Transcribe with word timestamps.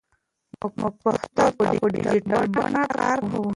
موږ 0.59 0.73
پښتو 1.03 1.29
ته 1.35 1.43
په 1.55 1.87
ډیجیټل 1.93 2.43
بڼه 2.53 2.83
کار 2.95 3.17
کوو. 3.29 3.41